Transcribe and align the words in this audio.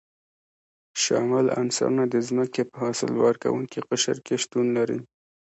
شامل 1.03 1.45
عنصرونه 1.59 2.03
د 2.13 2.15
ځمکې 2.27 2.61
په 2.71 2.75
حاصل 2.83 3.11
ورکوونکي 3.25 3.79
قشر 3.89 4.17
کې 4.25 4.35
شتون 4.43 4.65
لري. 4.77 4.99